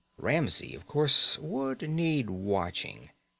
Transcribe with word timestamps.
Ramsey, 0.17 0.73
of 0.73 0.87
course, 0.87 1.37
would 1.37 1.87
need 1.87 2.31
watching. 2.31 3.11